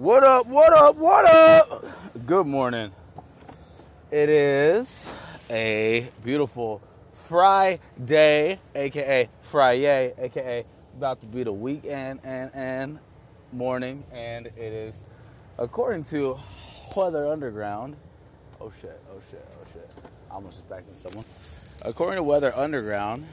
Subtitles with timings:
[0.00, 1.84] What up, what up, what up?
[2.24, 2.90] Good morning.
[4.10, 5.10] It is
[5.50, 6.80] a beautiful
[7.12, 10.64] Friday, aka Friday, aka
[10.96, 12.98] about to be the weekend and and
[13.52, 15.02] morning, and it is
[15.58, 16.38] according to
[16.96, 17.94] Weather Underground.
[18.58, 19.90] Oh shit, oh shit, oh shit.
[20.30, 21.26] I almost just backed into someone.
[21.84, 23.26] According to Weather Underground,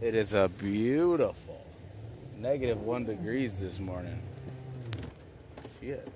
[0.00, 1.64] it is a beautiful
[2.36, 4.20] negative one degrees this morning.
[5.88, 6.06] Shit.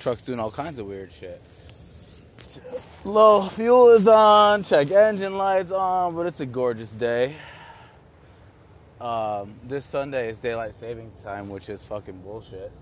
[0.00, 1.42] Truck's doing all kinds of weird shit.
[3.04, 7.36] Low fuel is on, check engine lights on, but it's a gorgeous day.
[9.02, 12.72] Um, this Sunday is daylight savings time, which is fucking bullshit.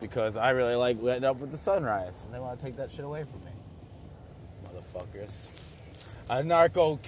[0.00, 2.92] Because I really like getting up with the sunrise, and they want to take that
[2.92, 3.50] shit away from me,
[4.66, 5.48] motherfuckers.
[6.30, 7.00] Anarcho,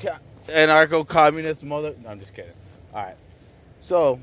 [0.49, 1.95] anarcho communist mother.
[2.03, 2.51] No, I'm just kidding.
[2.93, 3.17] All right.
[3.81, 4.19] So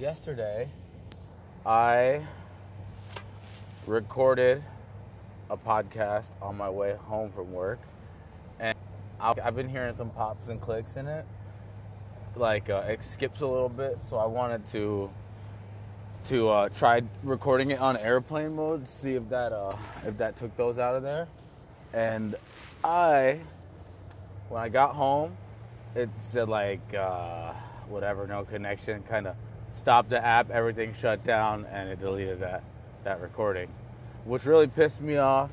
[0.00, 0.70] yesterday,
[1.64, 2.22] I
[3.86, 4.62] recorded
[5.50, 7.78] a podcast on my way home from work,
[8.58, 8.74] and
[9.20, 11.26] I've been hearing some pops and clicks in it.
[12.34, 15.10] Like uh, it skips a little bit, so I wanted to
[16.28, 19.70] to uh, try recording it on airplane mode, see if that uh,
[20.06, 21.28] if that took those out of there.
[21.92, 22.36] And
[22.82, 23.40] I,
[24.48, 25.36] when I got home,
[25.94, 27.52] it said like uh,
[27.88, 29.36] whatever, no connection, kind of
[29.80, 32.62] stopped the app, everything shut down, and it deleted that
[33.04, 33.68] that recording
[34.24, 35.50] which really pissed me off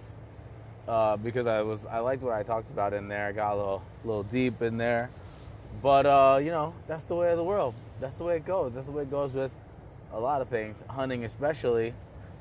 [0.88, 3.28] uh, because I was I liked what I talked about in there.
[3.28, 5.09] I got a little little deep in there,
[5.81, 7.75] but uh, you know that's the way of the world.
[8.00, 8.73] That's the way it goes.
[8.73, 9.52] That's the way it goes with
[10.14, 11.94] a lot of things, hunting especially.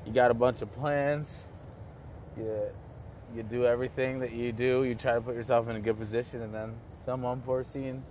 [0.05, 1.43] You got a bunch of plans.
[2.37, 2.61] You
[3.35, 4.83] you do everything that you do.
[4.83, 8.03] You try to put yourself in a good position, and then some unforeseen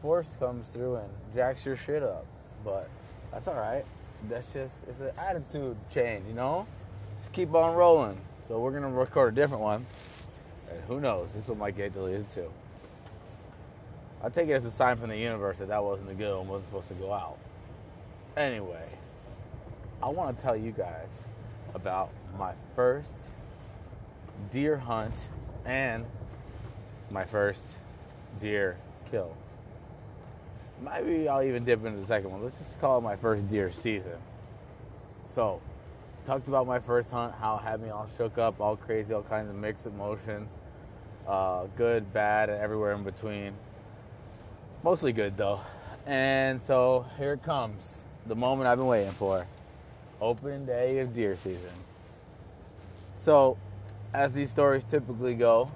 [0.00, 2.26] force comes through and jacks your shit up.
[2.64, 2.88] But
[3.34, 3.84] that's all right.
[4.28, 6.66] That's just it's an attitude change, you know
[7.20, 8.18] Just keep on rolling.
[8.48, 9.84] So we're gonna record a different one.
[10.70, 11.30] And who knows?
[11.32, 12.50] This one might get deleted too.
[14.22, 16.48] I take it as a sign from the universe that that wasn't a good one,
[16.48, 17.36] wasn't supposed to go out.
[18.36, 18.86] Anyway,
[20.02, 21.08] I want to tell you guys
[21.74, 23.12] about my first
[24.50, 25.14] deer hunt
[25.66, 26.06] and
[27.10, 27.62] my first
[28.40, 28.76] deer
[29.10, 29.36] kill.
[30.84, 32.42] Maybe I'll even dip into the second one.
[32.42, 34.18] Let's just call it my first deer season.
[35.30, 35.60] So,
[36.26, 39.22] talked about my first hunt, how it had me all shook up, all crazy, all
[39.22, 40.58] kinds of mixed emotions,
[41.26, 43.54] uh, good, bad, and everywhere in between.
[44.82, 45.60] Mostly good though.
[46.06, 49.46] And so here it comes, the moment I've been waiting for.
[50.20, 51.72] Opening day of deer season.
[53.22, 53.56] So,
[54.12, 55.68] as these stories typically go,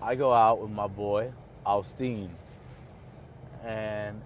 [0.00, 1.32] I go out with my boy,
[1.64, 2.30] Austin.
[3.68, 4.20] And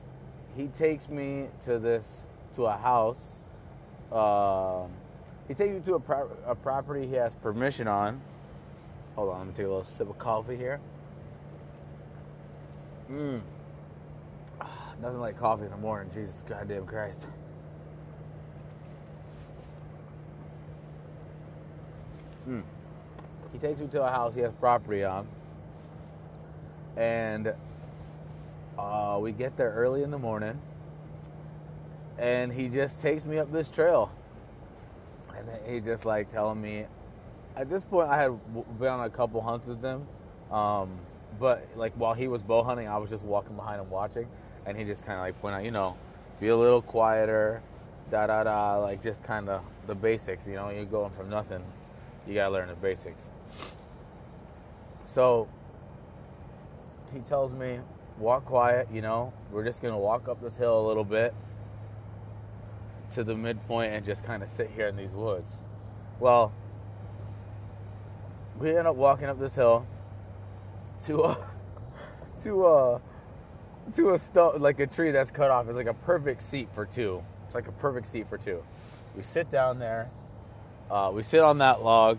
[0.57, 3.41] he takes me to this, to a house
[4.13, 4.91] um,
[5.49, 8.21] he takes me to a, pro- a property he has permission on.
[9.17, 10.81] Hold on, let me take a little sip of coffee here.
[13.11, 13.41] Mmm.
[15.01, 16.13] nothing like coffee in the morning.
[16.13, 17.27] Jesus goddamn Christ.
[22.49, 22.63] Mm.
[23.53, 25.27] He takes me to a house he has property on.
[26.97, 27.55] And
[28.79, 30.61] uh, we get there early in the morning.
[32.19, 34.13] And he just takes me up this trail
[35.37, 36.87] and he just like telling me.
[37.55, 40.07] At this point, I had been on a couple hunts with him,
[40.51, 40.91] um,
[41.39, 44.27] but like while he was bow hunting, I was just walking behind him watching,
[44.65, 45.95] and he just kind of like point out, you know,
[46.41, 47.63] be a little quieter,
[48.11, 50.47] da da da, like just kind of the basics.
[50.47, 51.63] You know, you're going from nothing,
[52.27, 53.29] you gotta learn the basics.
[55.05, 55.47] So
[57.13, 57.81] he tells me,
[58.19, 58.89] walk quiet.
[58.93, 61.35] You know, we're just gonna walk up this hill a little bit
[63.15, 65.53] to the midpoint and just kind of sit here in these woods.
[66.19, 66.53] Well,
[68.59, 69.87] we end up walking up this hill
[71.03, 71.47] to a
[72.43, 73.01] to a
[73.95, 75.67] to a stone like a tree that's cut off.
[75.67, 77.23] It's like a perfect seat for two.
[77.47, 78.63] It's like a perfect seat for two.
[79.17, 80.11] We sit down there.
[80.91, 82.19] Uh, we sit on that log,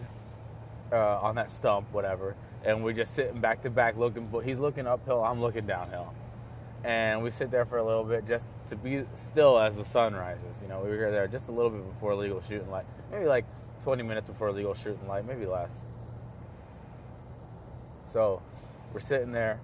[0.92, 4.28] uh, on that stump, whatever, and we're just sitting back to back, looking.
[4.28, 5.24] but He's looking uphill.
[5.24, 6.14] I'm looking downhill
[6.84, 10.14] and we sit there for a little bit just to be still as the sun
[10.14, 10.62] rises.
[10.62, 13.46] You know, we were there just a little bit before legal shooting light, maybe like
[13.84, 15.84] 20 minutes before legal shooting light, maybe less.
[18.06, 18.42] So
[18.92, 19.60] we're sitting there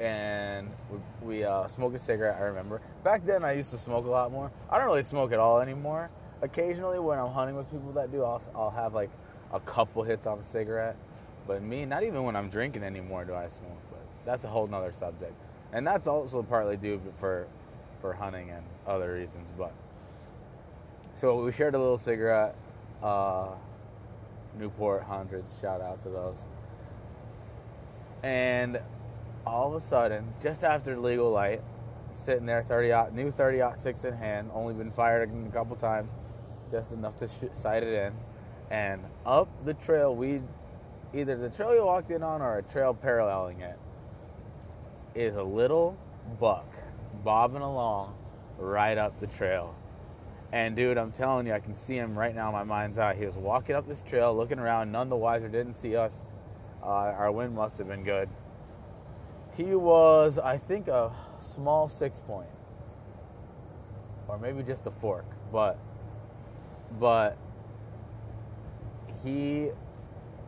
[0.00, 2.36] and we, we uh, smoke a cigarette.
[2.36, 4.50] I remember back then I used to smoke a lot more.
[4.68, 6.10] I don't really smoke at all anymore.
[6.42, 9.10] Occasionally, when I'm hunting with people that do, I'll, I'll have like
[9.52, 10.96] a couple hits off a cigarette.
[11.46, 13.80] But me, not even when I'm drinking anymore do I smoke.
[13.90, 15.34] But that's a whole nother subject
[15.74, 17.46] and that's also partly due for
[18.00, 19.48] for hunting and other reasons.
[19.58, 19.72] But
[21.16, 22.54] so we shared a little cigarette.
[23.02, 23.48] Uh,
[24.56, 25.58] Newport hundreds.
[25.60, 26.36] Shout out to those.
[28.22, 28.80] And
[29.44, 31.60] all of a sudden, just after legal light,
[32.14, 36.10] sitting there, 30 new 30 six in hand, only been fired a couple times,
[36.70, 38.12] just enough to shoot, sight it in,
[38.70, 40.40] and up the trail we,
[41.14, 43.78] either the trail you walked in on or a trail paralleling it,
[45.14, 45.96] is a little
[46.40, 46.66] buck
[47.22, 48.16] bobbing along
[48.58, 49.74] right up the trail.
[50.52, 53.14] And dude, I'm telling you, I can see him right now in my mind's eye.
[53.14, 56.22] He was walking up this trail, looking around, none the wiser, didn't see us.
[56.82, 58.28] Uh, our wind must have been good.
[59.56, 62.48] He was, I think, a small six point,
[64.28, 65.78] or maybe just a fork, but
[66.98, 67.36] but
[69.22, 69.70] he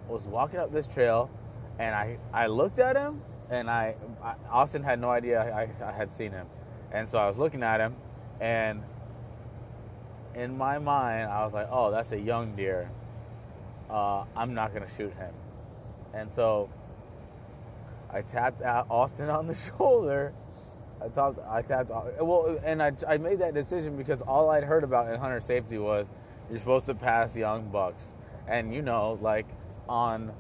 [0.09, 1.31] was walking up this trail,
[1.79, 5.93] and I I looked at him, and I, I Austin had no idea I, I
[5.93, 6.47] had seen him,
[6.93, 7.97] and so I was looking at him,
[8.41, 8.83] and
[10.35, 12.91] in my mind I was like, oh, that's a young deer.
[13.91, 15.33] Uh, I'm not gonna shoot him,
[16.15, 16.71] and so
[18.11, 20.33] I tapped Austin on the shoulder.
[21.01, 24.83] I tapped, I tapped, well, and I, I made that decision because all I'd heard
[24.83, 26.11] about in hunter safety was
[26.49, 28.15] you're supposed to pass young bucks,
[28.49, 29.47] and you know, like
[29.89, 30.33] on,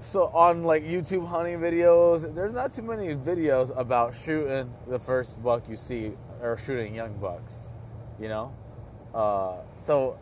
[0.00, 5.42] so on like YouTube hunting videos, there's not too many videos about shooting the first
[5.42, 7.68] buck you see or shooting young bucks,
[8.20, 8.52] you know,
[9.14, 10.18] uh, so,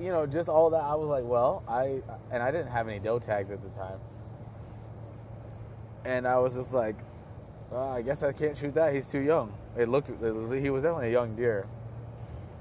[0.00, 0.82] you know, just all that.
[0.82, 3.98] I was like, well, I and I didn't have any doe tags at the time
[6.08, 6.96] and I was just like,
[7.74, 8.94] I guess I can't shoot that.
[8.94, 9.52] He's too young.
[9.76, 11.66] It looked, it was, he was definitely a young deer.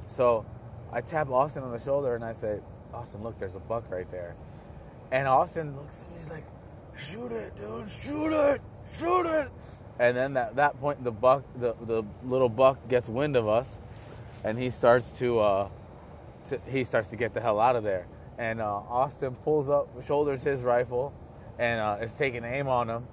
[0.05, 0.45] So
[0.91, 2.59] I tap Austin on the shoulder and I say,
[2.93, 4.35] Austin, look, there's a buck right there.
[5.11, 6.45] And Austin looks, at me, he's like,
[6.95, 8.61] shoot it, dude, shoot it,
[8.97, 9.49] shoot it.
[9.99, 13.79] And then at that point, the buck, the, the little buck gets wind of us,
[14.43, 15.69] and he starts to, uh,
[16.49, 18.07] to he starts to get the hell out of there.
[18.37, 21.13] And uh, Austin pulls up, shoulders his rifle,
[21.57, 23.07] and uh, is taking aim on him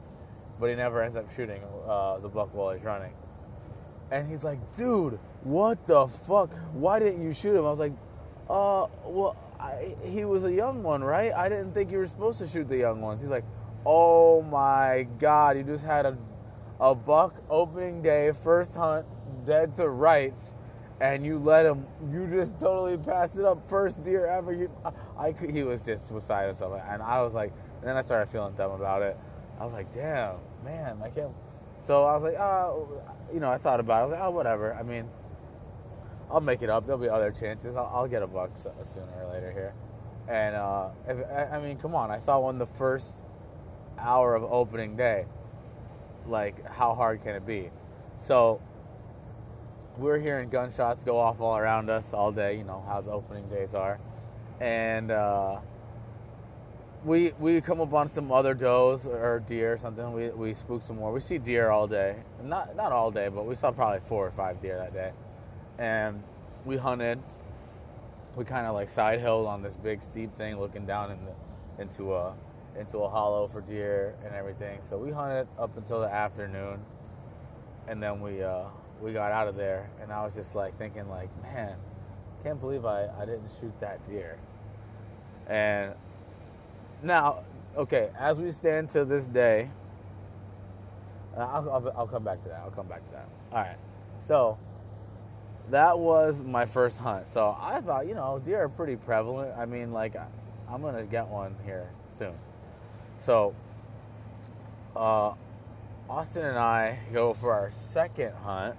[0.58, 3.12] but he never ends up shooting uh, the buck while he's running.
[4.11, 6.50] And he's like, dude, what the fuck?
[6.73, 7.67] Why didn't you shoot him?
[7.67, 7.93] I was like,
[8.49, 11.33] uh, well, I, he was a young one, right?
[11.33, 13.23] I didn't think you were supposed to shoot the young ones.
[13.23, 13.45] He's like,
[13.87, 16.19] oh my god, you just had a,
[16.81, 19.07] a buck opening day, first hunt,
[19.47, 20.53] dead to rights,
[21.01, 24.53] and you let him, you just totally passed it up, first deer ever.
[24.53, 28.03] You, I, I he was just beside himself, and I was like, and then I
[28.03, 29.17] started feeling dumb about it.
[29.59, 31.33] I was like, damn, man, I can't.
[31.79, 33.03] So I was like, oh,
[33.33, 34.01] you know, I thought about it.
[34.01, 34.75] I was like, oh, whatever.
[34.75, 35.09] I mean,
[36.31, 36.87] I'll make it up.
[36.87, 37.76] There'll be other chances.
[37.76, 39.75] I'll, I'll get a buck sooner or later here.
[40.29, 41.19] And uh, if,
[41.53, 42.11] I mean, come on.
[42.11, 43.23] I saw one the first
[43.99, 45.26] hour of opening day.
[46.26, 47.71] Like, how hard can it be?
[48.19, 48.61] So
[49.99, 52.56] we're hearing gunshots go off all around us all day.
[52.56, 53.99] You know how opening days are,
[54.61, 55.11] and.
[55.11, 55.61] Uh,
[57.05, 60.12] we we come up on some other does or deer or something.
[60.12, 61.12] We we spook some more.
[61.12, 62.17] We see deer all day.
[62.43, 65.12] Not not all day, but we saw probably four or five deer that day.
[65.79, 66.23] And
[66.65, 67.21] we hunted.
[68.37, 71.82] We kind of like side hilled on this big steep thing, looking down in the,
[71.82, 72.35] into a
[72.79, 74.81] into a hollow for deer and everything.
[74.82, 76.81] So we hunted up until the afternoon,
[77.87, 78.65] and then we uh,
[79.00, 79.88] we got out of there.
[80.03, 81.77] And I was just like thinking, like, man,
[82.43, 84.39] can't believe I I didn't shoot that deer.
[85.46, 85.93] And
[87.03, 87.44] now,
[87.77, 89.70] okay, as we stand to this day,
[91.37, 92.60] I'll, I'll, I'll, come back to that.
[92.65, 93.29] I'll come back to that.
[93.53, 93.77] All right.
[94.20, 94.58] So,
[95.71, 97.29] that was my first hunt.
[97.29, 99.56] So, I thought, you know, deer are pretty prevalent.
[99.56, 100.17] I mean, like,
[100.69, 102.35] I'm going to get one here soon.
[103.21, 103.55] So,
[104.94, 105.33] uh,
[106.09, 108.77] Austin and I go for our second hunt,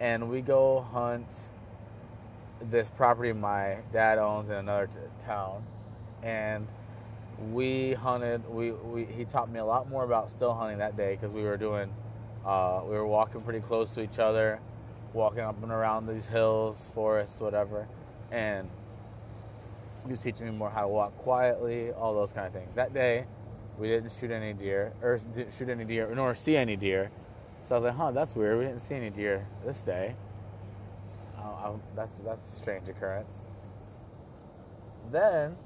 [0.00, 1.26] and we go hunt
[2.60, 5.64] this property my dad owns in another t- town.
[6.22, 6.66] And
[7.52, 8.48] we hunted.
[8.48, 11.42] We, we he taught me a lot more about still hunting that day because we
[11.42, 11.92] were doing.
[12.44, 14.60] Uh, we were walking pretty close to each other,
[15.18, 17.88] walking up and around these hills, forests, whatever,
[18.30, 18.70] and
[20.06, 22.76] he was teaching me more how to walk quietly, all those kind of things.
[22.76, 23.26] That day,
[23.78, 27.10] we didn't shoot any deer, or didn't shoot any deer, nor see any deer.
[27.68, 28.58] So I was like, "Huh, that's weird.
[28.58, 30.14] We didn't see any deer this day.
[31.36, 33.40] Uh, that's that's a strange occurrence."
[35.10, 35.56] Then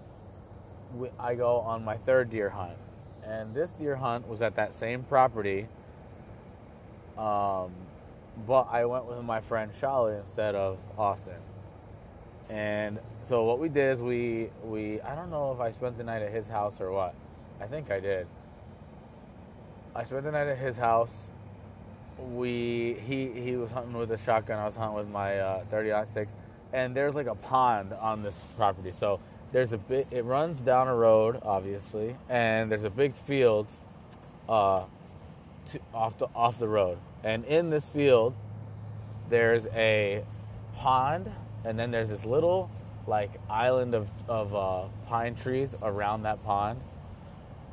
[0.95, 2.79] we, I go on my third deer hunt,
[3.25, 5.69] and this deer hunt was at that same property.
[7.19, 7.73] Um,
[8.47, 11.35] but I went with my friend Charlie instead of Austin.
[12.51, 16.05] And so what we did is we we I don't know if I spent the
[16.05, 17.15] night at his house or what.
[17.61, 18.27] I think I did.
[19.95, 21.31] I spent the night at his house.
[22.19, 24.59] We he he was hunting with a shotgun.
[24.59, 26.35] I was hunting with my uh, 30 six.
[26.73, 28.91] and there's like a pond on this property.
[28.91, 29.21] So
[29.53, 30.09] there's a bit.
[30.11, 33.67] It runs down a road, obviously, and there's a big field
[34.49, 34.85] uh,
[35.67, 36.99] to, off the off the road.
[37.25, 38.35] And in this field,
[39.29, 40.25] there's a
[40.77, 41.31] pond,
[41.65, 42.71] and then there's this little
[43.07, 46.81] like island of of uh, pine trees around that pond,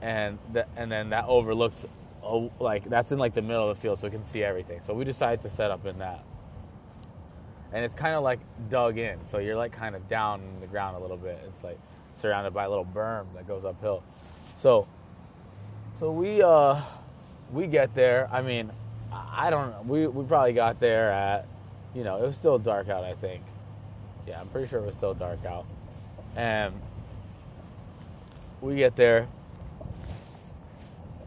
[0.01, 1.85] and th- and then that overlooks.
[2.21, 4.81] Oh, like that's in like the middle of the field, so we can see everything.
[4.81, 6.23] So we decided to set up in that
[7.71, 9.25] and it's kind of like dug in.
[9.27, 11.39] So you're like kind of down in the ground a little bit.
[11.47, 11.79] It's like
[12.15, 14.03] surrounded by a little berm that goes uphill.
[14.61, 14.87] So,
[15.97, 16.81] so we uh,
[17.51, 18.29] we get there.
[18.31, 18.71] I mean,
[19.11, 19.81] I don't know.
[19.85, 21.47] We we probably got there at,
[21.93, 23.03] you know, it was still dark out.
[23.03, 23.43] I think.
[24.27, 25.65] Yeah, I'm pretty sure it was still dark out,
[26.35, 26.73] and
[28.61, 29.27] we get there.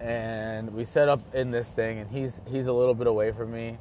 [0.01, 3.53] And we set up in this thing, and he's he's a little bit away from
[3.53, 3.79] me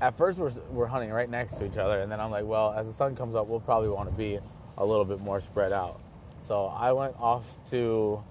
[0.00, 2.72] at first we're, we're hunting right next to each other and then i'm like well
[2.76, 4.38] as the sun comes up we'll probably want to be
[4.78, 6.00] a little bit more spread out
[6.46, 8.22] so i went off to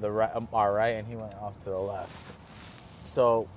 [0.00, 2.37] the right um, our right and he went off to the left
[3.08, 3.48] so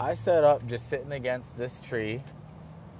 [0.00, 2.22] i set up just sitting against this tree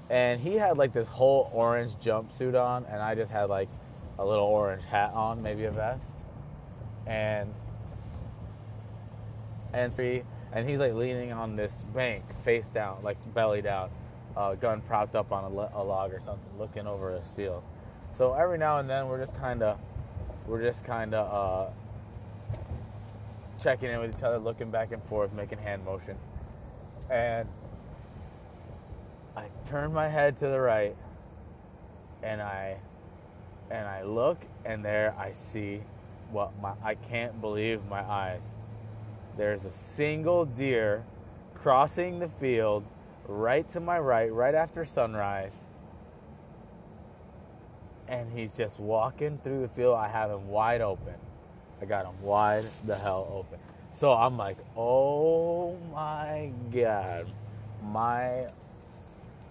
[0.08, 3.68] and he had like this whole orange jumpsuit on and i just had like
[4.18, 6.24] a little orange hat on maybe a vest
[7.06, 7.52] and
[9.72, 10.22] and three
[10.52, 13.90] and he's like leaning on this bank, face down, like belly down,
[14.36, 17.62] uh, gun propped up on a, a, log or something, looking over this field.
[18.14, 19.78] So every now and then we're just kind of,
[20.46, 21.72] we're just kind of uh,
[23.66, 26.22] checking in with each other, looking back and forth, making hand motions,
[27.10, 27.48] and
[29.36, 30.96] I turn my head to the right,
[32.22, 32.76] and I,
[33.70, 35.82] and I look, and there I see
[36.30, 38.54] what my I can't believe my eyes
[39.36, 41.04] there's a single deer
[41.54, 42.84] crossing the field
[43.28, 45.54] right to my right, right after sunrise.
[48.08, 49.96] And he's just walking through the field.
[49.96, 51.14] I have him wide open.
[51.80, 53.58] I got him wide the hell open.
[53.92, 57.26] So I'm like, oh my God.
[57.82, 58.46] My,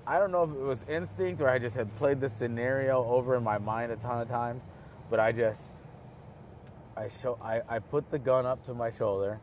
[0.06, 3.36] I don't know if it was instinct or I just had played the scenario over
[3.36, 4.62] in my mind a ton of times,
[5.10, 5.62] but I just,
[6.98, 9.40] I show, I, I put the gun up to my shoulder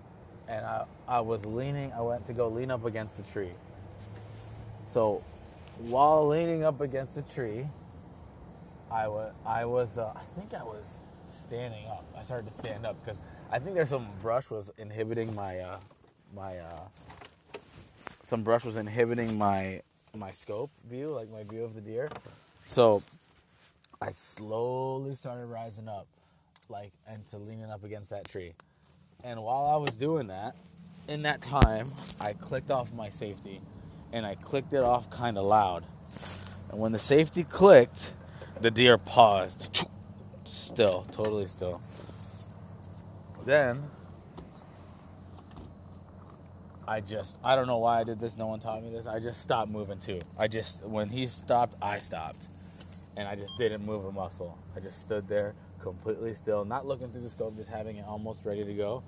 [0.48, 3.52] and I, I was leaning, I went to go lean up against the tree.
[4.90, 5.24] So
[5.78, 7.66] while leaning up against the tree,
[8.90, 10.98] I was, I was, uh, I think I was
[11.32, 12.04] standing up.
[12.16, 13.20] I started to stand up because
[13.50, 15.78] I think there's some brush was inhibiting my, uh,
[16.34, 16.80] my, uh,
[18.24, 19.82] some brush was inhibiting my,
[20.16, 22.08] my scope view, like my view of the deer.
[22.66, 23.02] So
[24.00, 26.06] I slowly started rising up,
[26.68, 28.52] like, and to leaning up against that tree.
[29.24, 30.56] And while I was doing that,
[31.08, 31.86] in that time,
[32.20, 33.60] I clicked off my safety
[34.12, 35.84] and I clicked it off kind of loud.
[36.70, 38.12] And when the safety clicked,
[38.60, 39.86] the deer paused.
[40.52, 41.80] Still, totally still.
[43.46, 43.82] Then
[46.86, 49.06] I just I don't know why I did this, no one taught me this.
[49.06, 50.20] I just stopped moving too.
[50.38, 52.48] I just when he stopped, I stopped.
[53.16, 54.58] And I just didn't move a muscle.
[54.76, 58.44] I just stood there completely still, not looking through the scope, just having it almost
[58.44, 59.02] ready to go.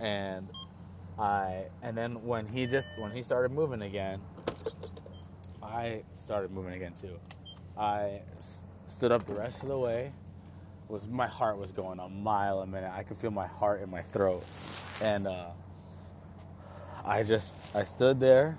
[0.00, 0.48] And
[1.18, 4.22] I and then when he just when he started moving again,
[5.62, 7.18] I started moving again too.
[7.78, 8.22] I
[8.86, 10.12] stood up the rest of the way.
[10.88, 12.92] Was my heart was going a mile a minute.
[12.94, 14.44] I could feel my heart in my throat,
[15.02, 15.48] and uh,
[17.04, 18.56] I just I stood there,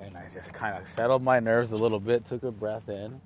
[0.00, 2.26] and I just kind of settled my nerves a little bit.
[2.26, 3.22] Took a breath in,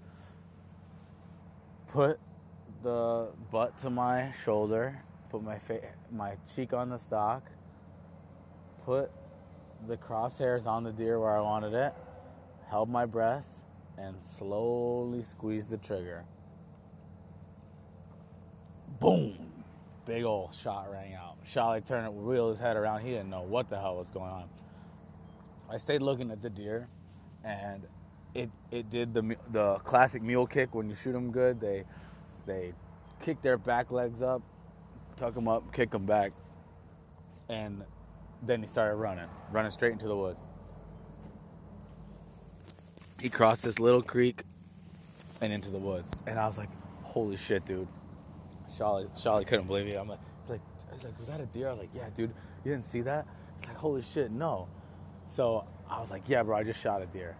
[1.88, 2.20] put
[2.82, 5.80] the butt to my shoulder, put my fa-
[6.12, 7.42] my cheek on the stock,
[8.84, 9.10] put
[9.88, 11.94] the crosshairs on the deer where I wanted it,
[12.68, 13.48] held my breath,
[14.00, 16.24] and slowly squeeze the trigger.
[18.98, 19.64] Boom!
[20.06, 21.36] Big old shot rang out.
[21.44, 23.02] Charlie turned it, wheeled his head around.
[23.02, 24.48] He didn't know what the hell was going on.
[25.68, 26.88] I stayed looking at the deer,
[27.44, 27.86] and
[28.34, 31.60] it it did the the classic mule kick when you shoot them good.
[31.60, 31.84] They
[32.46, 32.72] they
[33.22, 34.42] kick their back legs up,
[35.16, 36.32] tuck them up, kick them back,
[37.48, 37.84] and
[38.42, 40.44] then he started running, running straight into the woods.
[43.20, 44.44] He crossed this little creek
[45.40, 46.70] and into the woods, and I was like,
[47.02, 47.88] "Holy shit, dude!"
[48.76, 49.96] Charlie, Charlie couldn't believe it.
[49.96, 50.60] I'm like, like,
[50.90, 52.32] I was like, "Was that a deer?" I was like, "Yeah, dude.
[52.64, 53.26] You didn't see that?"
[53.58, 54.68] It's like, "Holy shit, no."
[55.28, 56.56] So I was like, "Yeah, bro.
[56.56, 57.36] I just shot a deer."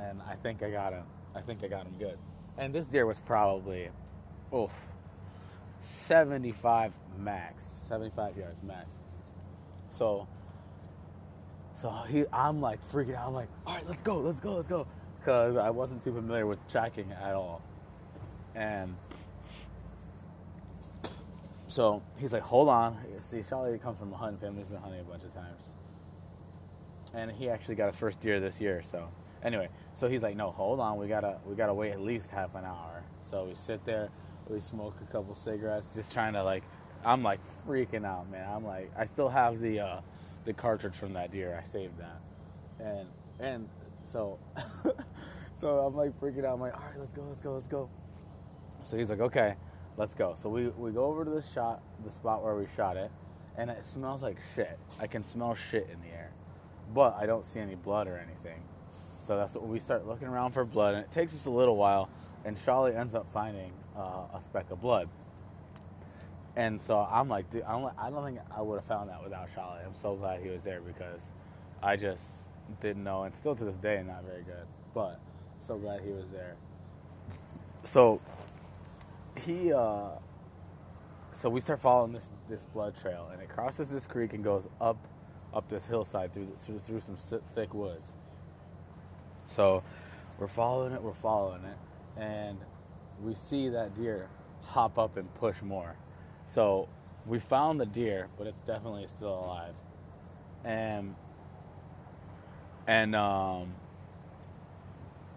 [0.00, 1.04] and I think I got him.
[1.34, 2.18] I think I got him good.
[2.58, 3.88] And this deer was probably,
[4.52, 4.70] oh,
[6.08, 8.96] 75 max, 75 yards max.
[9.90, 10.26] So
[11.74, 13.28] So he, I'm like freaking out.
[13.28, 14.86] I'm like, all right, let's go, let's go, let's go,
[15.22, 17.62] because I wasn't too familiar with tracking at all.
[18.54, 18.96] And
[21.68, 22.98] so he's like, hold on.
[23.18, 24.58] See, Charlie comes from a hunting family.
[24.58, 25.62] He's been hunting a bunch of times,
[27.14, 28.82] and he actually got his first deer this year.
[28.90, 29.08] So
[29.42, 30.98] anyway, so he's like, no, hold on.
[30.98, 33.04] We gotta, we gotta wait at least half an hour.
[33.22, 34.10] So we sit there,
[34.48, 36.64] we smoke a couple cigarettes, just trying to like,
[37.04, 38.46] I'm like freaking out, man.
[38.48, 39.80] I'm like, I still have the.
[39.80, 40.00] Uh,
[40.44, 41.58] the cartridge from that deer.
[41.60, 42.20] I saved that,
[42.80, 43.68] and and
[44.12, 44.38] so
[45.54, 46.54] so I'm like freaking out.
[46.54, 47.88] I'm like, all right, let's go, let's go, let's go.
[48.84, 49.54] So he's like, okay,
[49.96, 50.34] let's go.
[50.36, 53.10] So we we go over to the shot, the spot where we shot it,
[53.56, 54.78] and it smells like shit.
[55.00, 56.32] I can smell shit in the air,
[56.94, 58.62] but I don't see any blood or anything.
[59.18, 61.76] So that's what we start looking around for blood, and it takes us a little
[61.76, 62.10] while.
[62.44, 65.08] And Charlie ends up finding uh, a speck of blood.
[66.56, 69.22] And so I'm like, dude, I don't, I don't think I would have found that
[69.22, 69.80] without Charlie.
[69.86, 71.22] I'm so glad he was there because
[71.80, 72.24] I just
[72.80, 74.66] didn't know, and still to this day, not very good.
[74.94, 75.20] But
[75.60, 76.56] so glad he was there.
[77.84, 78.20] So
[79.44, 80.10] he, uh,
[81.32, 84.68] so we start following this this blood trail, and it crosses this creek and goes
[84.80, 84.96] up
[85.54, 87.16] up this hillside through through, through some
[87.54, 88.12] thick woods.
[89.46, 89.82] So
[90.38, 92.58] we're following it, we're following it, and
[93.22, 94.28] we see that deer
[94.62, 95.96] hop up and push more.
[96.46, 96.88] So
[97.26, 99.74] we found the deer, but it's definitely still alive.
[100.64, 101.14] And
[102.86, 103.74] and um,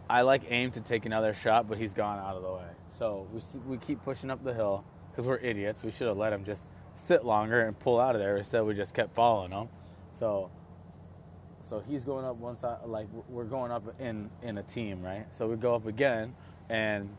[0.10, 2.68] I like aim to take another shot, but he's gone out of the way.
[2.92, 5.84] So we we keep pushing up the hill because we're idiots.
[5.84, 8.38] We should have let him just sit longer and pull out of there.
[8.38, 9.68] Instead, we just kept following him.
[10.14, 10.50] So
[11.62, 15.26] so he's going up one side, like we're going up in in a team, right?
[15.36, 16.36] So we go up again,
[16.70, 17.10] and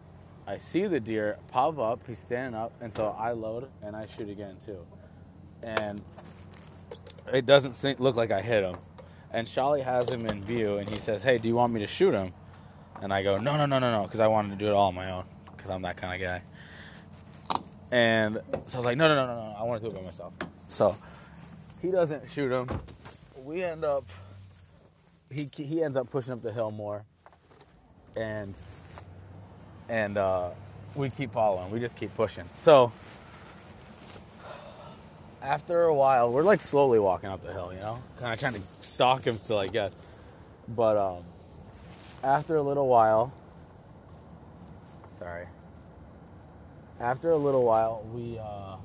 [0.47, 2.07] I see the deer pop up.
[2.07, 4.79] He's standing up, and so I load and I shoot again too.
[5.63, 6.01] And
[7.33, 8.77] it doesn't look like I hit him.
[9.33, 11.87] And Charlie has him in view, and he says, "Hey, do you want me to
[11.87, 12.33] shoot him?"
[13.03, 14.89] And I go, "No, no, no, no, no," because I wanted to do it all
[14.89, 16.43] on my own, because I'm that kind of guy.
[17.91, 18.35] And
[18.67, 20.05] so I was like, "No, no, no, no, no, I want to do it by
[20.05, 20.33] myself."
[20.69, 20.97] So
[21.83, 22.69] he doesn't shoot him.
[23.45, 24.05] We end up
[25.31, 27.05] he he ends up pushing up the hill more,
[28.17, 28.55] and
[29.89, 30.51] and uh,
[30.95, 31.71] we keep following.
[31.71, 32.49] We just keep pushing.
[32.57, 32.93] So
[35.47, 38.55] after a while, we're like slowly walking up the hill, you know, kind of trying
[38.55, 39.95] to stalk him still, I guess.
[40.69, 41.23] But um,
[42.25, 43.33] after a little while,
[45.21, 45.47] sorry.
[46.99, 48.77] After a little while, we uh,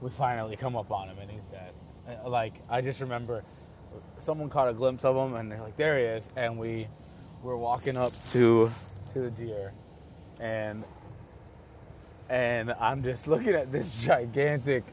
[0.00, 1.72] we finally come up on him, and he's dead.
[2.06, 3.42] Uh, like I just remember,
[4.18, 6.86] someone caught a glimpse of him, and they're like, "There he is," and we
[7.42, 8.70] were walking up to
[9.14, 9.72] to the deer,
[10.38, 10.84] and
[12.28, 14.84] and I'm just looking at this gigantic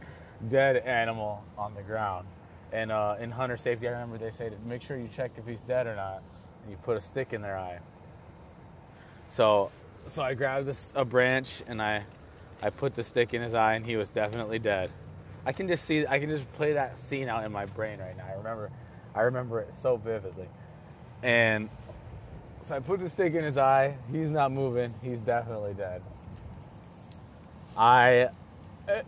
[0.50, 2.28] dead animal on the ground.
[2.72, 5.46] And uh, in hunter safety, I remember they say to make sure you check if
[5.46, 6.22] he's dead or not,
[6.64, 7.80] and you put a stick in their eye.
[9.32, 9.72] So,
[10.08, 12.04] so I grabbed this, a branch and I,
[12.62, 14.90] I put the stick in his eye, and he was definitely dead.
[15.46, 18.18] I can just see, I can just play that scene out in my brain right
[18.18, 18.26] now.
[18.26, 18.72] I remember,
[19.14, 20.48] I remember it so vividly.
[21.22, 21.70] And
[22.64, 23.96] so I put the stick in his eye.
[24.12, 24.94] He's not moving.
[25.04, 26.02] He's definitely dead.
[27.78, 28.30] I,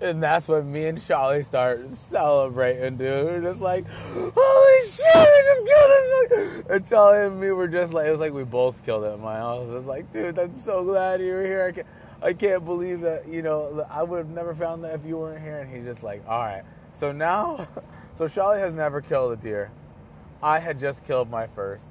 [0.02, 3.26] and that's when me and Charlie start celebrating, dude.
[3.26, 6.66] We're just like, holy shit, we just killed this.
[6.70, 9.22] And Charlie and me were just like, it was like we both killed it in
[9.22, 9.68] my house.
[9.72, 11.66] It's like, dude, I'm so glad you were here.
[11.66, 11.88] I can't,
[12.22, 15.44] I can't believe that, you know, I would have never found that if you weren't
[15.44, 15.60] here.
[15.60, 16.64] And he's just like, all right.
[16.94, 17.68] So now,
[18.16, 19.72] so Charlie has never killed a deer.
[20.42, 21.88] I had just killed my first.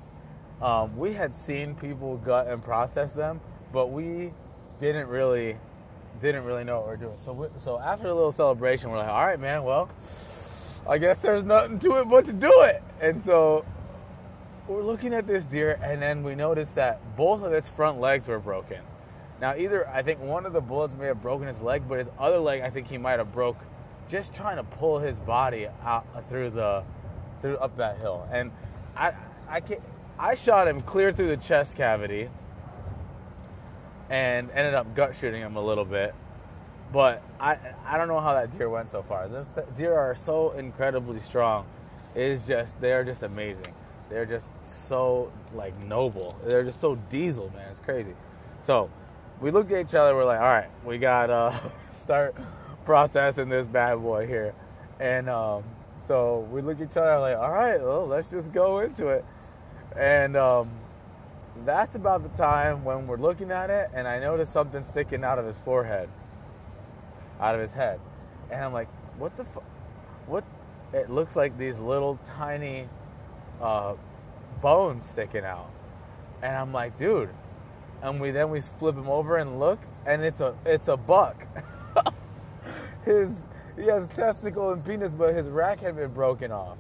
[0.61, 3.41] Um, we had seen people gut and process them,
[3.73, 4.33] but we
[4.81, 5.57] didn't really
[6.21, 7.19] didn't really know what we are doing.
[7.19, 9.65] So we, so after a little celebration, we're like, all right, man.
[9.65, 9.91] Well,
[10.89, 12.83] I guess there's nothing to it but to do it.
[13.01, 13.65] And so
[14.69, 18.29] we're looking at this deer, and then we noticed that both of its front legs
[18.29, 18.81] were broken.
[19.41, 22.09] Now, either I think one of the bullets may have broken his leg, but his
[22.19, 23.59] other leg, I think he might have broke
[24.09, 26.85] just trying to pull his body out through the
[27.43, 28.27] through up that hill.
[28.33, 28.51] And
[28.97, 29.13] I
[29.49, 29.83] I can't
[30.19, 32.31] I shot him clear through the chest cavity
[34.11, 36.15] and ended up gut shooting him a little bit.
[36.93, 39.29] But I I don't know how that deer went so far.
[39.29, 41.67] Those deer are so incredibly strong.
[42.15, 43.75] It is just they are just amazing.
[44.09, 46.37] They're just so like noble.
[46.45, 47.69] They're just so diesel, man.
[47.71, 48.15] It's crazy.
[48.63, 48.91] So
[49.41, 50.15] we look at each other.
[50.15, 51.59] We're like, all right, we got to uh,
[51.93, 52.37] start
[52.85, 54.55] processing this bad boy here.
[55.01, 55.65] And um,
[55.99, 59.25] so we look at each other like, all right, well, let's just go into it.
[59.97, 60.71] And um,
[61.65, 65.39] that's about the time when we're looking at it, and I notice something sticking out
[65.39, 66.09] of his forehead,
[67.41, 68.01] out of his head.
[68.51, 68.89] And I'm like,
[69.19, 69.65] what the fuck?
[70.27, 70.45] What?
[70.93, 72.89] It looks like these little tiny
[73.61, 73.95] uh,
[74.61, 75.71] bone sticking out,
[76.43, 77.31] and I'm like, dude.
[78.03, 81.47] And we then we flip him over and look, and it's a it's a buck.
[83.05, 83.43] his
[83.77, 86.79] he has testicle and penis, but his rack had been broken off,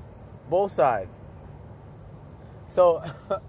[0.49, 1.21] both sides.
[2.67, 3.03] So,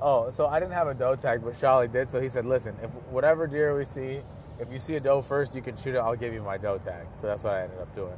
[0.00, 2.10] oh, so I didn't have a doe tag, but Charlie did.
[2.10, 4.20] So he said, "Listen, if whatever deer we see,
[4.58, 5.98] if you see a doe first, you can shoot it.
[5.98, 8.16] I'll give you my doe tag." So that's what I ended up doing.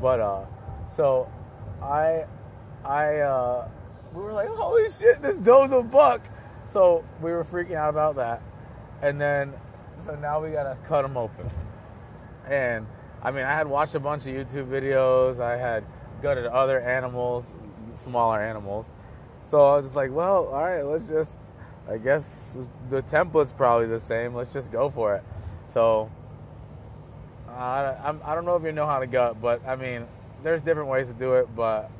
[0.00, 0.44] But uh,
[0.88, 1.30] so
[1.82, 2.24] I,
[2.84, 3.68] I, uh,
[4.12, 6.22] we were like, "Holy shit, this doe's a buck!"
[6.66, 8.42] So we were freaking out about that,
[9.02, 9.52] and then
[10.04, 11.50] so now we gotta cut him open,
[12.48, 12.86] and
[13.22, 15.40] I mean, I had watched a bunch of YouTube videos.
[15.40, 15.84] I had
[16.20, 17.46] gutted other animals,
[17.96, 18.92] smaller animals.
[19.44, 21.36] So I was just like, well, all right, let's just,
[21.88, 22.56] I guess
[22.90, 24.34] the template's probably the same.
[24.34, 25.24] Let's just go for it.
[25.68, 26.10] So
[27.48, 30.06] uh, I'm, I don't know if you know how to gut, but I mean,
[30.42, 31.54] there's different ways to do it.
[31.54, 31.90] But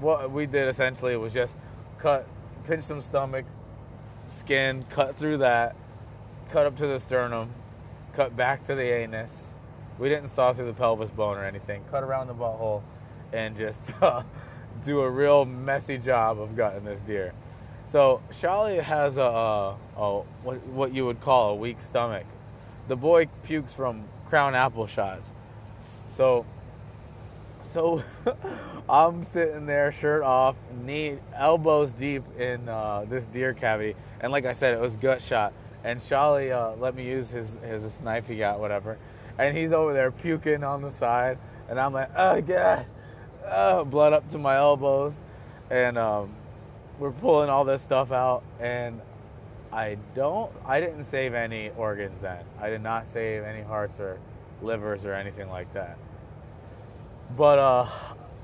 [0.00, 1.56] what we did essentially was just
[1.98, 2.26] cut,
[2.64, 3.46] pinch some stomach,
[4.28, 5.76] skin, cut through that,
[6.50, 7.50] cut up to the sternum,
[8.14, 9.50] cut back to the anus
[10.00, 11.84] we didn't saw through the pelvis bone or anything.
[11.90, 12.82] Cut around the butthole
[13.32, 14.22] and just uh,
[14.84, 17.32] do a real messy job of gutting this deer.
[17.86, 22.26] So Charlie has a, a, a what, what you would call a weak stomach.
[22.88, 25.32] The boy pukes from crown apple shots.
[26.16, 26.46] So
[27.72, 28.02] so
[28.88, 34.44] I'm sitting there, shirt off, knee, elbows deep in uh, this deer cavity, and like
[34.44, 35.52] I said, it was gut shot.
[35.82, 38.98] And Charlie uh, let me use his his knife he got, whatever
[39.40, 41.38] and he's over there puking on the side,
[41.68, 42.86] and I'm like, oh god,
[43.46, 45.12] oh, blood up to my elbows,
[45.70, 46.34] and um,
[46.98, 49.00] we're pulling all this stuff out, and
[49.72, 52.44] I don't, I didn't save any organs then.
[52.60, 54.18] I did not save any hearts or
[54.62, 55.96] livers or anything like that.
[57.36, 57.88] But uh,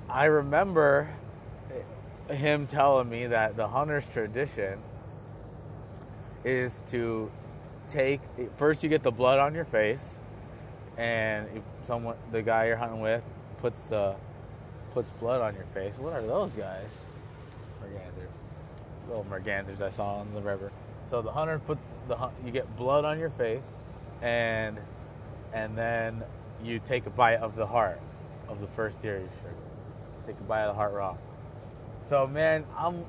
[0.09, 1.09] I remember
[2.31, 4.79] him telling me that the hunter's tradition
[6.45, 7.31] is to
[7.89, 8.21] take
[8.57, 10.17] first you get the blood on your face
[10.97, 11.47] and
[11.85, 13.23] someone, the guy you're hunting with,
[13.59, 14.17] puts the
[14.97, 15.99] puts blood on your face.
[15.99, 17.05] What are those guys?
[17.83, 18.33] Mergansers,
[19.11, 20.73] little mergansers I saw in the river.
[21.05, 23.77] So the hunter puts the you get blood on your face,
[24.23, 24.79] and
[25.53, 26.25] and then
[26.65, 28.01] you take a bite of the heart
[28.49, 30.27] of the first deer you shoot.
[30.27, 31.15] Take a bite of the heart raw.
[32.09, 33.05] So man, I'm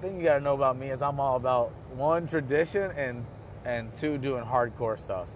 [0.00, 3.26] the thing you gotta know about me is I'm all about one tradition and
[3.66, 5.26] and two doing hardcore stuff.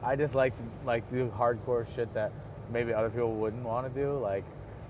[0.00, 2.30] I just like to like do hardcore shit that
[2.72, 4.16] maybe other people wouldn't want to do.
[4.16, 4.44] Like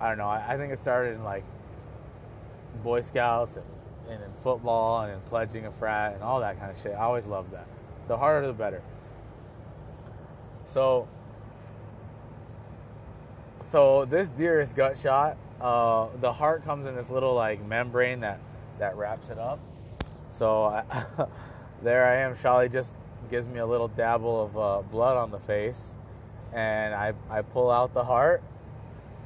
[0.05, 0.27] I don't know.
[0.27, 1.43] I, I think it started in like
[2.83, 3.65] Boy Scouts and,
[4.07, 6.93] and in football and in pledging a frat and all that kind of shit.
[6.93, 7.65] I always loved that.
[8.07, 8.83] The harder the better.
[10.67, 11.07] So
[13.61, 15.37] so this deer is gut shot.
[15.59, 18.39] Uh, the heart comes in this little like membrane that
[18.77, 19.59] that wraps it up.
[20.29, 20.83] So I,
[21.81, 22.95] there I am, Charlie, just
[23.31, 25.95] gives me a little dabble of uh, blood on the face,
[26.53, 28.43] and I, I pull out the heart,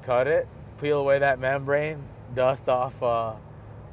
[0.03, 0.47] cut it,
[0.81, 2.03] peel away that membrane,
[2.35, 3.33] dust off uh,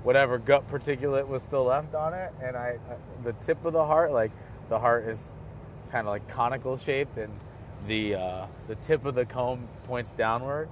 [0.03, 2.79] whatever gut particulate was still left on it, and I,
[3.25, 4.31] the tip of the heart, like
[4.69, 5.33] the heart is
[5.91, 7.33] kind of like conical shaped, and
[7.87, 10.69] the uh, the tip of the comb points downward.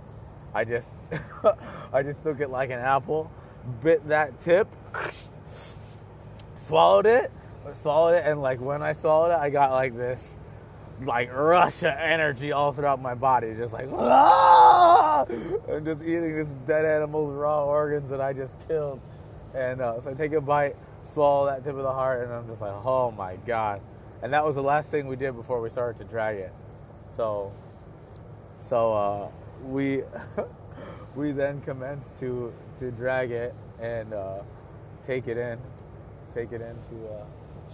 [0.54, 0.90] I just
[1.92, 3.30] I just took it like an apple,
[3.82, 4.68] bit that tip,
[6.54, 7.30] swallowed it
[7.72, 10.36] swallowed it, and like when I swallowed it, I got like this
[11.02, 13.86] like rush of energy all throughout my body, just like
[15.68, 19.00] and just eating this dead animal's raw organs that I just killed.
[19.54, 22.46] And uh, so I take a bite, swallow that tip of the heart, and I'm
[22.48, 23.80] just like, oh my god.
[24.22, 26.52] And that was the last thing we did before we started to drag it.
[27.08, 27.52] So,
[28.58, 29.28] so uh,
[29.62, 30.02] we
[31.14, 34.38] we then commenced to to drag it and uh,
[35.04, 35.58] take it in,
[36.32, 37.06] take it into.
[37.06, 37.24] Uh,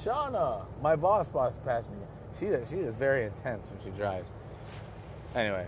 [0.03, 1.99] Shauna, my boss, boss passed me.
[2.39, 4.31] She she is very intense when she drives.
[5.35, 5.67] Anyway,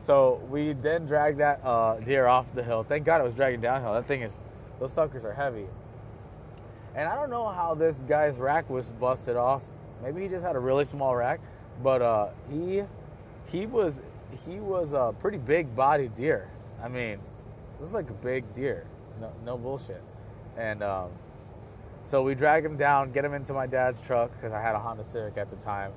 [0.00, 2.82] so we then dragged that uh, deer off the hill.
[2.82, 3.92] Thank God it was dragging downhill.
[3.92, 4.40] That thing is,
[4.78, 5.66] those suckers are heavy.
[6.94, 9.62] And I don't know how this guy's rack was busted off.
[10.02, 11.40] Maybe he just had a really small rack,
[11.82, 12.82] but uh, he
[13.52, 14.00] he was
[14.46, 16.48] he was a pretty big bodied deer.
[16.82, 17.18] I mean,
[17.78, 18.86] this is like a big deer.
[19.20, 20.02] No no bullshit.
[20.56, 21.10] And um,
[22.02, 24.78] so we drag him down, get him into my dad's truck because I had a
[24.78, 25.92] Honda Civic at the time,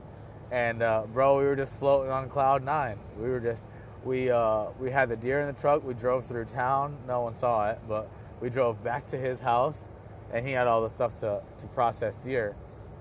[0.52, 3.00] and uh, bro, we were just floating on cloud nine.
[3.18, 3.66] We were just
[4.06, 5.84] we uh, we had the deer in the truck.
[5.84, 6.98] We drove through town.
[7.08, 8.10] No one saw it, but
[8.42, 9.89] we drove back to his house,
[10.34, 12.56] and he had all the stuff to, to process deer.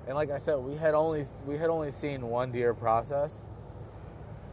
[0.07, 3.41] And like I said, we had only we had only seen one deer processed,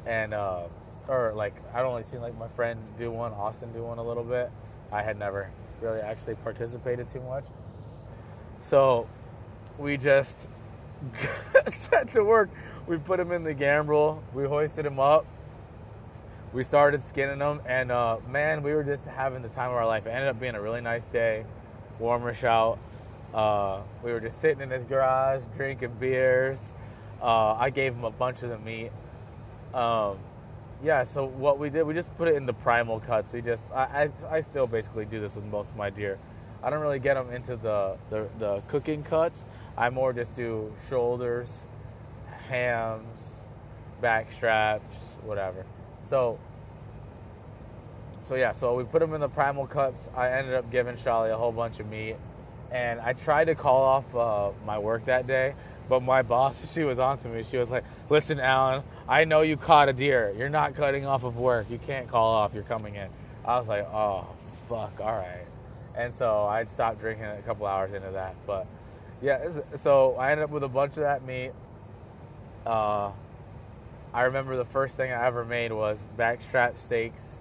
[0.06, 0.64] and uh,
[1.08, 4.24] or like I'd only seen like my friend do one, Austin do one a little
[4.24, 4.52] bit.
[4.92, 7.46] I had never really actually participated too much.
[8.62, 9.08] So
[9.78, 10.36] we just
[11.72, 12.50] set to work.
[12.88, 14.24] We put him in the gambrel.
[14.34, 15.26] We hoisted him up.
[16.52, 19.86] We started skinning them, and uh, man, we were just having the time of our
[19.86, 20.08] life.
[20.08, 21.46] It ended up being a really nice day,
[22.00, 22.80] warmish out.
[23.36, 26.60] Uh, we were just sitting in his garage drinking beers.
[27.22, 28.92] Uh, I gave him a bunch of the meat.
[29.76, 30.18] Um,
[30.84, 33.32] yeah, so what we did, we just put it in the primal cuts.
[33.32, 36.18] We just, I, I, I, still basically do this with most of my deer.
[36.64, 39.46] I don't really get them into the, the, the cooking cuts.
[39.78, 41.66] I more just do shoulders,
[42.48, 43.20] hams,
[44.02, 45.64] back straps, whatever.
[46.10, 46.40] So,
[48.24, 50.10] so yeah, so we put them in the primal cuts.
[50.16, 52.16] I ended up giving Charlie a whole bunch of meat,
[52.72, 55.54] and I tried to call off uh, my work that day,
[55.88, 57.46] but my boss, she was on to me.
[57.50, 60.34] She was like, "Listen, Alan, I know you caught a deer.
[60.36, 61.70] You're not cutting off of work.
[61.70, 62.56] You can't call off.
[62.56, 63.10] You're coming in."
[63.46, 64.26] I was like, "Oh,
[64.68, 65.00] fuck.
[65.00, 65.46] All right."
[65.96, 68.36] And so I stopped drinking a couple hours into that.
[68.48, 68.66] But
[69.22, 71.52] yeah, so I ended up with a bunch of that meat.
[72.66, 73.12] Uh,
[74.14, 77.36] I remember the first thing I ever made was backstrap steaks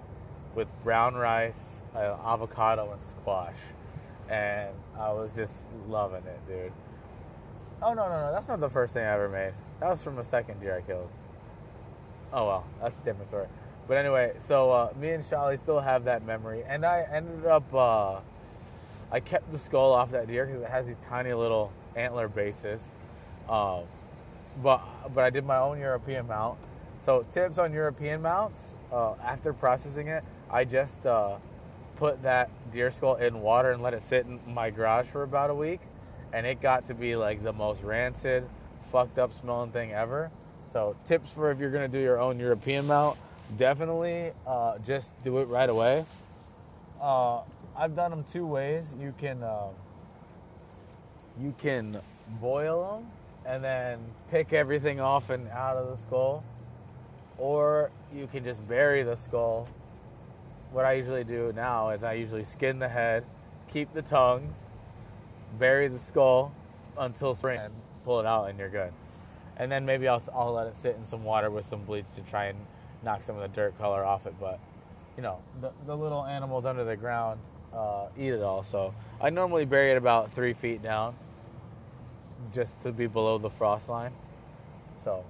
[0.53, 1.63] with brown rice,
[1.95, 3.57] uh, avocado, and squash,
[4.29, 6.71] and I was just loving it, dude.
[7.81, 9.53] Oh no, no, no, that's not the first thing I ever made.
[9.79, 11.09] That was from a second deer I killed.
[12.31, 13.47] Oh well, that's a different story.
[13.87, 17.73] But anyway, so uh, me and Shelly still have that memory, and I ended up.
[17.73, 18.19] Uh,
[19.11, 22.79] I kept the skull off that deer because it has these tiny little antler bases.
[23.49, 23.85] Um,
[24.61, 24.81] but
[25.13, 26.57] but I did my own European mount.
[26.99, 28.75] So tips on European mounts.
[28.91, 31.37] Uh, after processing it, I just uh,
[31.95, 35.49] put that deer skull in water and let it sit in my garage for about
[35.49, 35.79] a week,
[36.33, 38.43] and it got to be like the most rancid,
[38.91, 40.31] fucked up smelling thing ever.
[40.71, 43.17] So tips for if you're gonna do your own European mount,
[43.57, 46.05] definitely uh, just do it right away.
[47.01, 47.41] Uh,
[47.75, 48.93] I've done them two ways.
[48.99, 49.73] You can um,
[51.39, 51.99] you can
[52.41, 53.11] boil them
[53.45, 53.99] and then
[54.29, 56.43] pick everything off and out of the skull,
[57.37, 59.67] or you can just bury the skull.
[60.71, 63.25] What I usually do now is I usually skin the head,
[63.67, 64.55] keep the tongues,
[65.57, 66.53] bury the skull
[66.97, 67.73] until spring, and
[68.05, 68.93] pull it out, and you're good.
[69.57, 72.21] And then maybe I'll, I'll let it sit in some water with some bleach to
[72.21, 72.57] try and
[73.03, 74.35] knock some of the dirt color off it.
[74.39, 74.59] But
[75.17, 77.39] you know, the, the little animals under the ground
[77.73, 78.63] uh, eat it all.
[78.63, 81.15] So I normally bury it about three feet down,
[82.53, 84.11] just to be below the frost line.
[85.03, 85.23] So,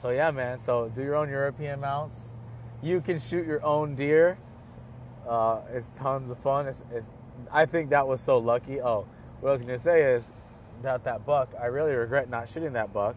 [0.00, 0.60] so yeah, man.
[0.60, 2.32] So do your own European mounts.
[2.82, 4.38] You can shoot your own deer.
[5.28, 6.66] Uh, it's tons of fun.
[6.66, 7.14] It's, it's,
[7.52, 8.80] I think that was so lucky.
[8.80, 9.06] Oh,
[9.40, 10.24] what I was gonna say is
[10.80, 11.50] about that buck.
[11.60, 13.16] I really regret not shooting that buck.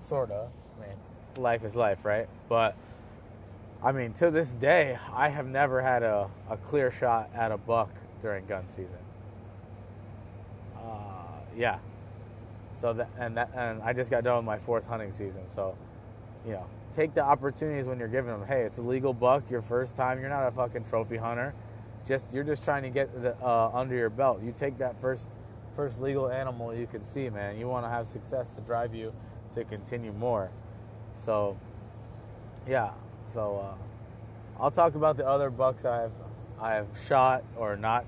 [0.00, 0.48] Sorta.
[0.76, 0.96] I mean,
[1.36, 2.28] life is life, right?
[2.48, 2.76] But
[3.82, 7.58] I mean, to this day, I have never had a, a clear shot at a
[7.58, 7.90] buck
[8.22, 8.98] during gun season.
[11.56, 11.78] Yeah.
[12.80, 15.48] So that and that and I just got done with my fourth hunting season.
[15.48, 15.76] So,
[16.44, 18.46] you know, take the opportunities when you're giving them.
[18.46, 19.50] Hey, it's a legal buck.
[19.50, 20.20] Your first time.
[20.20, 21.54] You're not a fucking trophy hunter.
[22.06, 24.42] Just you're just trying to get the, uh, under your belt.
[24.42, 25.28] You take that first
[25.74, 27.58] first legal animal you can see, man.
[27.58, 29.12] You want to have success to drive you
[29.54, 30.50] to continue more.
[31.16, 31.58] So,
[32.68, 32.90] yeah,
[33.32, 36.12] so uh, I'll talk about the other bucks I've
[36.60, 38.04] I've shot or not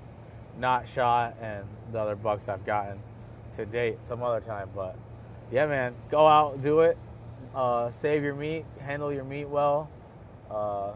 [0.59, 2.99] not shot, and the other bucks I've gotten
[3.59, 4.69] to date some other time.
[4.73, 4.95] But
[5.51, 6.97] yeah, man, go out, do it.
[7.53, 9.89] Uh, save your meat, handle your meat well.
[10.49, 10.91] Uh,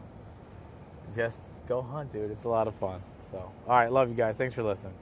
[1.15, 2.31] just go hunt, dude.
[2.31, 3.01] It's a lot of fun.
[3.31, 4.35] So, all right, love you guys.
[4.35, 4.93] Thanks for listening.